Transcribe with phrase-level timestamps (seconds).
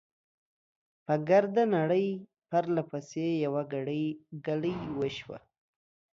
[1.05, 2.07] په ګرده نړۍ،
[2.49, 4.05] پرله پسې، يوه ګړۍ،
[4.45, 5.37] ګلۍ وشوه.